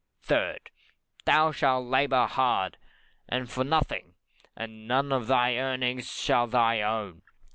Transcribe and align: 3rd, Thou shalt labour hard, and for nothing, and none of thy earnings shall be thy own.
3rd, 0.25 0.69
Thou 1.25 1.51
shalt 1.51 1.85
labour 1.85 2.25
hard, 2.25 2.79
and 3.29 3.47
for 3.51 3.63
nothing, 3.63 4.15
and 4.55 4.87
none 4.87 5.11
of 5.11 5.27
thy 5.27 5.57
earnings 5.57 6.11
shall 6.11 6.47
be 6.47 6.53
thy 6.53 6.81
own. 6.81 7.21